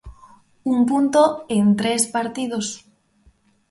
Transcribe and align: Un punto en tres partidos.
Un 0.73 0.79
punto 0.89 1.21
en 1.57 1.65
tres 1.79 2.03
partidos. 2.15 2.67